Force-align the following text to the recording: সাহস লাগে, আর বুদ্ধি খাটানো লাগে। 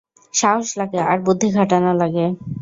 সাহস 0.33 0.67
লাগে, 0.79 0.99
আর 1.03 1.17
বুদ্ধি 1.25 1.47
খাটানো 1.55 1.91
লাগে। 2.01 2.25